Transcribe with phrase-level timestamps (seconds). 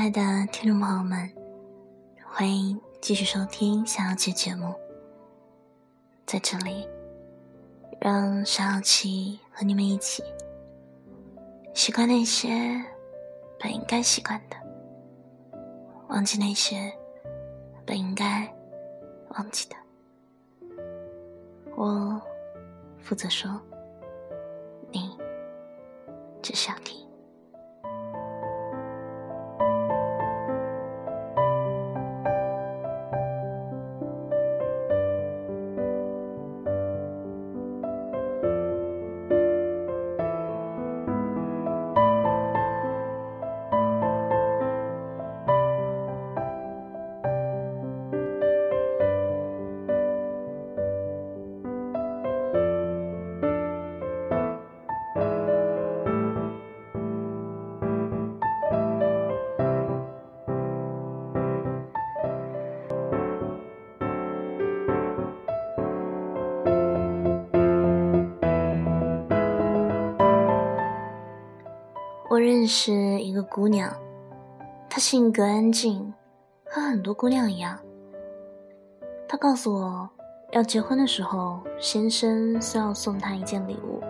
[0.00, 1.30] 亲爱的听众朋友们，
[2.24, 4.74] 欢迎继续收听小小七节目。
[6.24, 6.88] 在这里，
[8.00, 10.24] 让小小七和你们一起
[11.74, 12.48] 习惯那些
[13.58, 14.56] 本应该习惯的，
[16.08, 16.90] 忘记那些
[17.84, 18.50] 本应该
[19.36, 19.76] 忘记的。
[21.76, 22.18] 我
[23.02, 23.60] 负责说，
[24.90, 25.14] 你
[26.40, 27.06] 只需要听。
[72.40, 73.94] 我认识一个姑娘，
[74.88, 76.10] 她性格安静，
[76.64, 77.78] 和很多姑娘一样。
[79.28, 80.08] 她告诉我，
[80.52, 84.00] 要结婚的时候，先生需要送她一件礼物。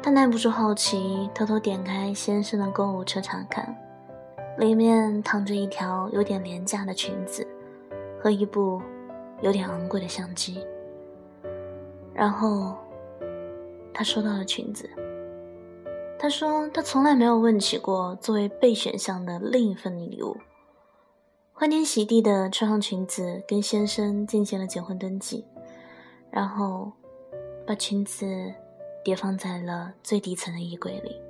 [0.00, 3.76] 她耐不住好奇，偷偷点开先生的购物车查看，
[4.56, 7.44] 里面躺着一条有点廉价的裙子
[8.22, 8.80] 和一部
[9.40, 10.64] 有点昂贵的相机。
[12.14, 12.76] 然后，
[13.92, 14.88] 她收到了裙子。
[16.20, 20.36] 他说：“他从来没有问起过作为备选项的另一份礼物。”
[21.54, 25.44] 欢天喜地的穿上裙子，跟先生进行了结婚登记，
[26.30, 26.90] 然后
[27.64, 28.26] 把裙子
[29.04, 31.20] 叠放在了最底层的衣柜里。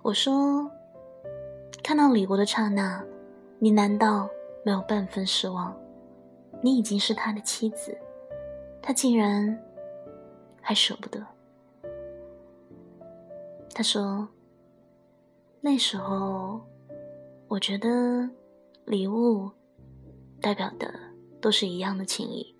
[0.00, 0.70] 我说
[1.84, 3.04] ：“看到礼物的刹那，
[3.58, 4.28] 你难道
[4.64, 5.76] 没有半分失望？
[6.62, 7.96] 你已经是他的妻子，
[8.80, 9.62] 他竟然
[10.62, 11.22] 还舍不得。”
[13.74, 14.28] 他说
[15.60, 16.64] ：“那时候，
[17.48, 18.30] 我觉得
[18.84, 19.50] 礼物
[20.40, 20.94] 代表的
[21.40, 22.54] 都是一样的情谊。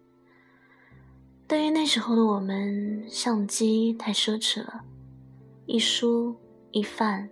[1.47, 4.85] 对于那时候的我们，相机太奢侈了，
[5.67, 6.35] 一书
[6.73, 7.31] 一饭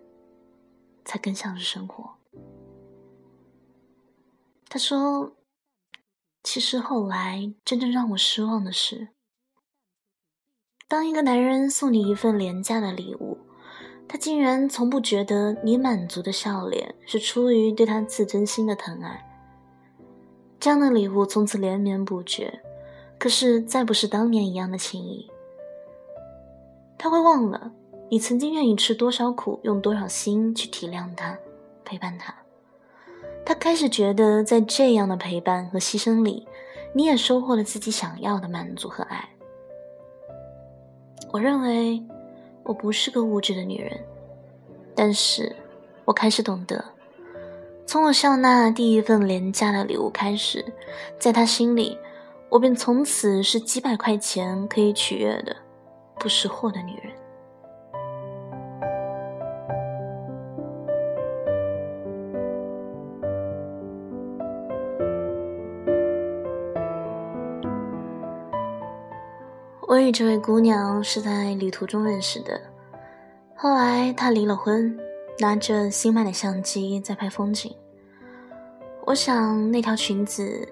[1.05, 2.09] 才更像是生活。”
[4.71, 5.37] 他说
[6.45, 9.09] ：“其实后来真正让我失望的是，
[10.87, 13.39] 当一个男人送你一份廉价的礼物。”
[14.09, 19.27] 他竟然从不觉得你满足的笑脸是出于对他自尊心的疼爱。
[20.61, 22.61] 这样的礼物从此连绵不绝，
[23.19, 25.31] 可是再不是当年一样的情谊。
[26.99, 27.73] 他会忘了
[28.11, 31.39] 你曾经愿意吃多少苦，用多少心去体谅他，
[31.85, 32.35] 陪伴他。
[33.47, 36.47] 他开始觉得在这样的陪伴和牺牲里，
[36.93, 39.27] 你也收获了自己想要的满足和爱。
[41.33, 42.05] 我认为。
[42.65, 43.99] 我不是个物质的女人，
[44.95, 45.55] 但是
[46.05, 46.85] 我开始懂得，
[47.87, 50.65] 从我笑纳第一份廉价的礼物开始，
[51.19, 51.99] 在他心里，
[52.49, 55.57] 我便从此是几百块钱可以取悦的
[56.19, 57.13] 不识货的女人。
[70.07, 72.61] 与这位姑娘是在旅途中认识的，
[73.57, 74.99] 后来她离了婚，
[75.39, 77.75] 拿着新买的相机在拍风景。
[79.05, 80.69] 我想那条裙子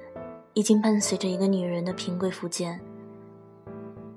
[0.55, 2.81] 已经伴随着一个女人的平贵福建，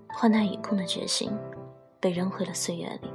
[0.10, 1.32] 换她已空的决心，
[2.00, 3.10] 被扔回了岁月里。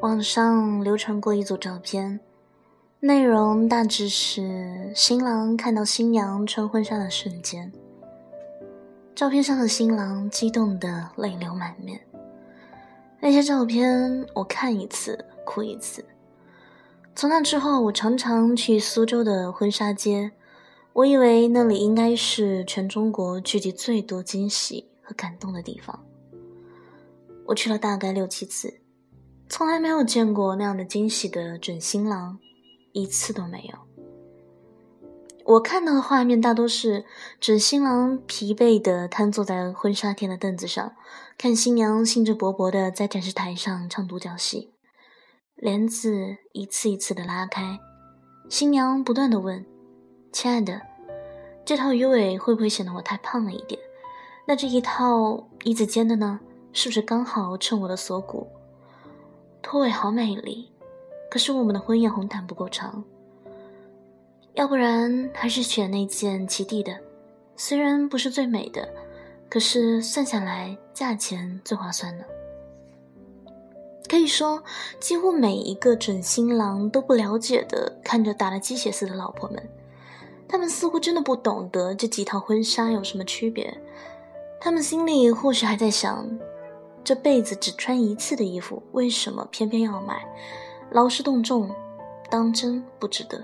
[0.00, 2.18] 网上流传过一组照片，
[3.00, 7.70] 内容大致是新郎看到新娘穿婚纱的瞬间。
[9.14, 12.00] 照片上的新郎激动的泪流满面，
[13.20, 16.02] 那些照片，我看一次哭一次。
[17.14, 20.32] 从那之后，我常常去苏州的婚纱街，
[20.94, 26.02] 我以为那里应该是全中国聚集最多惊喜和感动的地方。
[27.44, 28.80] 我去了大概六七次，
[29.50, 32.38] 从来没有见过那样的惊喜的准新郎，
[32.92, 33.74] 一次都没有。
[35.44, 37.04] 我看到的画面大多是
[37.40, 40.94] 准新郎疲惫地瘫坐在婚纱店的凳子上，
[41.36, 44.72] 看新娘兴致勃勃地在展示台上唱独角戏。
[45.56, 47.80] 帘子一次一次的拉开，
[48.48, 49.66] 新娘不断的问
[50.32, 50.80] ：“亲爱的，
[51.64, 53.80] 这套鱼尾会不会显得我太胖了一点？
[54.46, 56.38] 那这一套一字肩的呢，
[56.72, 58.46] 是不是刚好衬我的锁骨？
[59.62, 60.70] 拖尾好美丽，
[61.30, 63.04] 可是我们的婚宴红毯不够长，
[64.54, 66.96] 要不然还是选那件齐地的，
[67.56, 68.88] 虽然不是最美的，
[69.48, 72.24] 可是算下来价钱最划算呢。”
[74.08, 74.60] 可以说，
[74.98, 79.70] 几乎每一个准新郎都不了解的看着打了鸡血似的老婆们，
[80.48, 83.72] 他们似乎真的不懂得这几套婚纱有什么区别。
[84.60, 86.28] 他们心里或许还在想，
[87.02, 90.24] 这辈子只穿一次的衣服，为什么偏偏要买？
[90.90, 91.70] 劳师动众，
[92.30, 93.42] 当真不值得。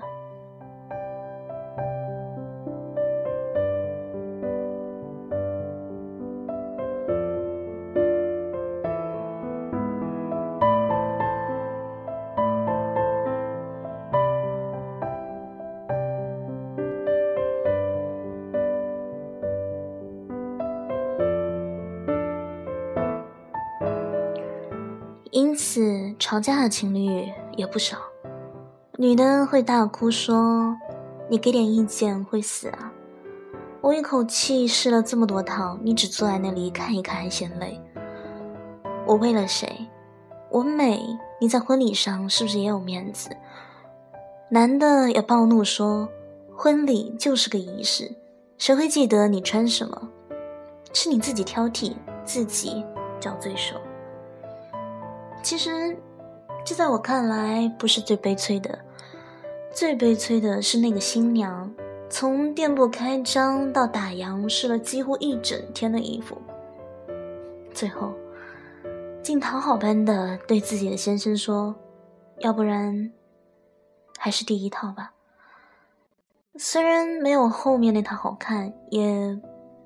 [25.36, 27.98] 因此，吵架的情侣也不少。
[28.96, 30.74] 女的会大哭说
[31.28, 32.90] ：“你给点意见会死啊！
[33.82, 37.78] 我一口气试了这么多套，你只坐在那里看一看还嫌累。
[39.06, 39.86] 我为了谁？
[40.50, 41.06] 我美，
[41.38, 43.28] 你在婚礼上是不是也有面子？”
[44.48, 46.08] 男的也暴怒说
[46.56, 48.10] ：“婚礼就是个仪式，
[48.56, 50.08] 谁会记得你穿什么？
[50.94, 51.92] 是你自己挑剔，
[52.24, 52.82] 自己
[53.20, 53.76] 找罪受。”
[55.46, 55.96] 其实，
[56.64, 58.76] 这在我看来不是最悲催的，
[59.70, 61.72] 最悲催的是那个新娘，
[62.10, 66.36] 从店铺开张到打烊试了几乎一整天的衣服，
[67.72, 68.12] 最后
[69.22, 71.76] 竟讨好般的对自己的先生说
[72.42, 73.12] ：“要不然，
[74.18, 75.12] 还是第一套吧。
[76.56, 79.38] 虽然没有后面那套好看，也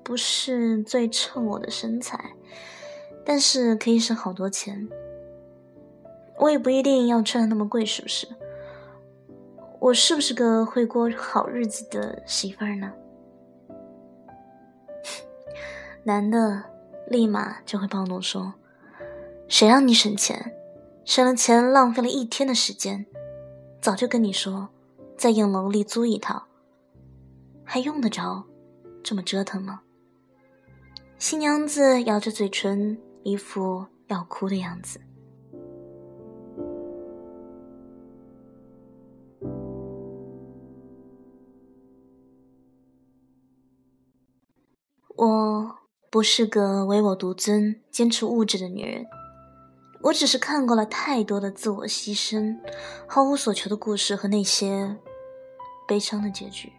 [0.03, 2.31] 不是最衬我的身材，
[3.23, 4.89] 但是可以省好多钱。”
[6.41, 8.27] 我也不一定要穿的那么贵，是不是？
[9.79, 12.91] 我是不是个会过好日子的媳妇儿呢？
[16.03, 16.63] 男的
[17.07, 18.55] 立马就会暴怒说
[19.47, 20.55] ：“谁让你省钱？
[21.05, 23.05] 省了钱浪费了一天的时间，
[23.79, 24.69] 早就跟你说，
[25.15, 26.45] 在影楼里租一套，
[27.63, 28.43] 还用得着
[29.03, 29.81] 这么折腾吗？”
[31.19, 34.99] 新娘子咬着嘴唇，一副要哭的样子。
[45.21, 45.75] 我
[46.09, 49.05] 不是个唯我独尊、坚持物质的女人，
[50.01, 52.57] 我只是看过了太多的自我牺牲、
[53.05, 54.97] 毫无所求的故事和那些
[55.87, 56.73] 悲伤的结局。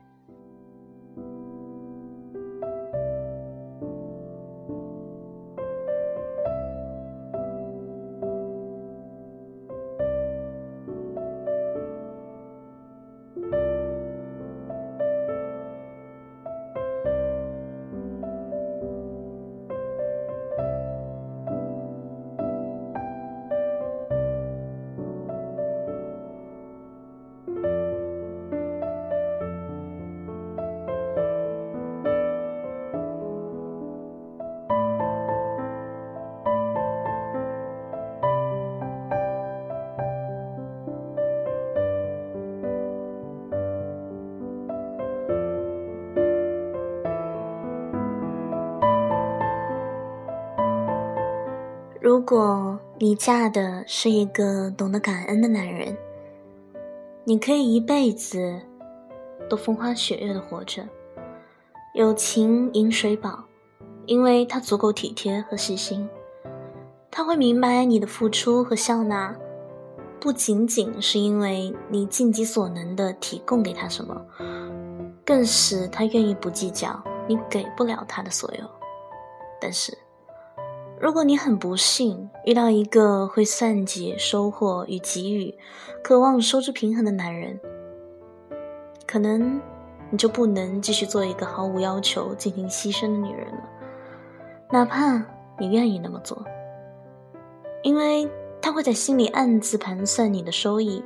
[52.12, 55.96] 如果你嫁的是一个懂得感恩的男人，
[57.24, 58.60] 你可以一辈子
[59.48, 60.86] 都风花雪月的活着，
[61.94, 63.44] 有情饮水饱，
[64.04, 66.06] 因为他足够体贴和细心。
[67.10, 69.34] 他会明白你的付出和笑纳，
[70.20, 74.22] 不仅仅是因为你尽己所能的提供给他什么，
[75.24, 78.68] 更是他愿意不计较你给不了他的所有。
[79.58, 79.96] 但是。
[81.02, 85.52] 如果你很不幸遇到一个会算计收获与给予、
[86.00, 87.58] 渴望收支平衡的男人，
[89.04, 89.60] 可能
[90.10, 93.68] 你就不能继续做一个毫无要求进行牺牲的女人了，
[94.70, 95.20] 哪怕
[95.58, 96.40] 你愿意那么做，
[97.82, 98.30] 因为
[98.60, 101.02] 他会在心里暗自盘算你的收益，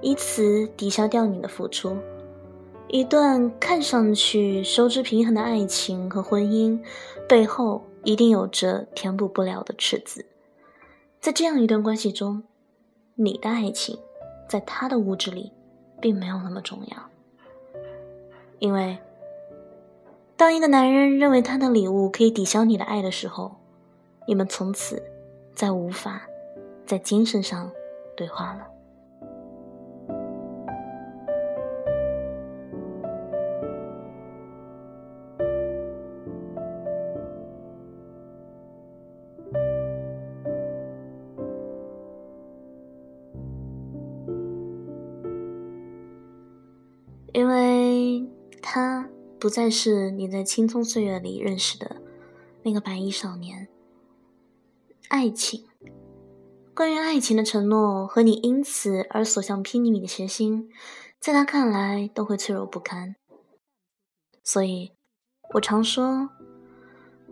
[0.00, 1.94] 以此抵消掉你的付出。
[2.88, 6.80] 一段看上去收支平衡的爱情和婚姻，
[7.28, 7.84] 背后。
[8.06, 10.24] 一定有着填补不了的赤字，
[11.20, 12.44] 在这样一段关系中，
[13.16, 13.98] 你的爱情
[14.48, 15.52] 在他的物质里
[16.00, 17.10] 并没有那么重要，
[18.60, 18.96] 因为
[20.36, 23.56] 当一个男人认为他的礼物可以抵消你的爱的时候，
[24.28, 25.02] 你们从此
[25.52, 26.28] 再无法
[26.86, 27.68] 在精神上
[28.16, 28.68] 对话了。
[47.36, 48.26] 因为
[48.62, 52.00] 他不再是你在青葱岁月里认识的
[52.62, 53.68] 那个白衣少年。
[55.08, 55.66] 爱情，
[56.74, 60.70] 关于爱情的承诺和你因此而所向披靡的决心，
[61.20, 63.16] 在他看来都会脆弱不堪。
[64.42, 64.92] 所以，
[65.52, 66.30] 我常说，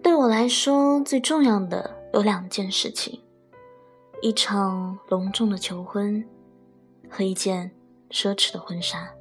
[0.03, 3.23] 对我来说最重要的有两件事情：
[4.21, 6.23] 一场隆重的求婚
[7.09, 7.71] 和一件
[8.11, 9.15] 奢侈的婚纱。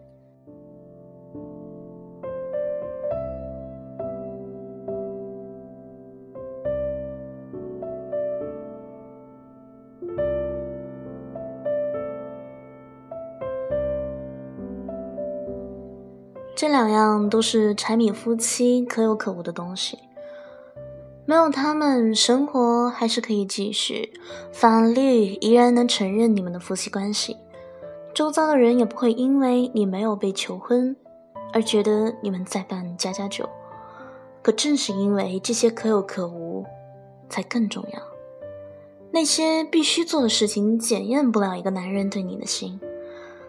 [16.84, 19.98] 两样都是柴米夫妻可有可无的东西，
[21.26, 24.12] 没有他们，生活还是可以继续，
[24.52, 27.38] 法律依然能承认你们的夫妻关系，
[28.14, 30.94] 周遭的人也不会因为你没有被求婚
[31.54, 33.48] 而觉得你们在办家家酒。
[34.42, 36.66] 可正是因为这些可有可无，
[37.30, 38.02] 才更重要。
[39.10, 42.78] 那些必须做的事情检验不了一个男人对你的心，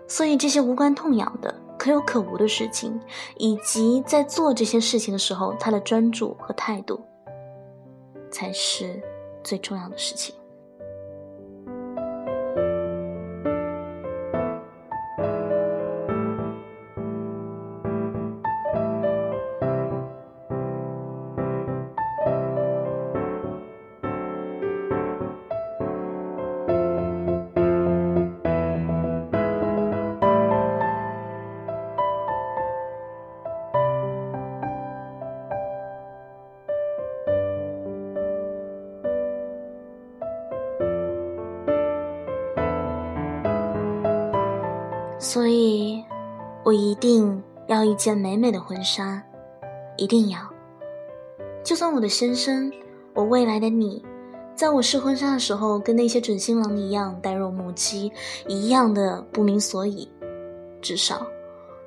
[0.06, 1.52] 所以这些无关痛痒的。
[1.78, 3.00] 可有可无的事情，
[3.36, 7.00] 以及在做这些事情的时候，他的专注和态度，
[8.30, 9.02] 才是
[9.42, 10.34] 最重要的事情。
[45.24, 46.04] 所以，
[46.62, 49.24] 我一定要一件美美的婚纱，
[49.96, 50.38] 一定要。
[51.64, 52.70] 就算我的先生，
[53.14, 54.04] 我未来的你，
[54.54, 58.12] 在我试婚纱的时候，跟那些准新郎一样呆若木鸡，
[58.46, 60.06] 一样的不明所以，
[60.82, 61.26] 至少，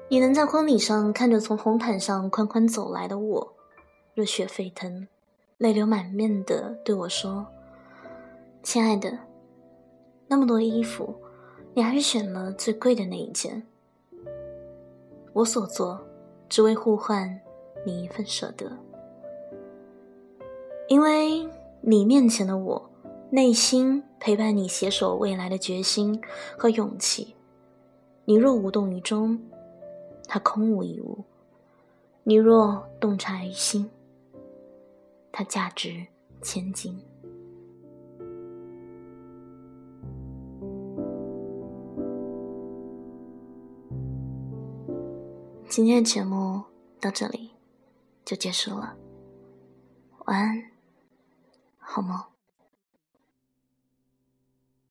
[0.09, 3.53] 你能在婚礼上看着从红毯上款款走来的我，
[4.15, 5.07] 热血沸腾，
[5.59, 7.45] 泪流满面的对我说
[8.63, 9.15] ：“亲爱的，
[10.27, 11.13] 那么多衣服。”
[11.77, 13.61] 你还是选了最贵的那一件。
[15.31, 16.03] 我所做，
[16.49, 17.39] 只为互换
[17.85, 18.75] 你一份舍得。
[20.87, 21.47] 因为
[21.81, 22.89] 你面前的我，
[23.29, 26.19] 内心陪伴你携手未来的决心
[26.57, 27.35] 和勇气。
[28.25, 29.39] 你若无动于衷，
[30.27, 31.25] 它空无一物；
[32.23, 33.87] 你若洞察于心，
[35.31, 36.07] 它价值
[36.41, 36.99] 千金。
[45.77, 46.63] 今天的节目
[46.99, 47.51] 到这里
[48.25, 48.97] 就结束了，
[50.25, 50.71] 晚安，
[51.77, 52.19] 好梦。